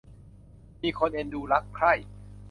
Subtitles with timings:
[0.81, 1.93] มีคนเอ็นดูรักใคร่